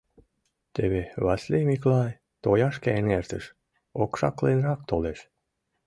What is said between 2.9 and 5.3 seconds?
эҥертыш, окшакленрак толеш.